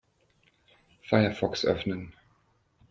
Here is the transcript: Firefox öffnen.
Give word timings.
Firefox 1.07 1.63
öffnen. 1.65 2.13